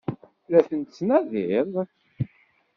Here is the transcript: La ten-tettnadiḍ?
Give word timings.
La 0.51 0.59
ten-tettnadiḍ? 0.67 1.71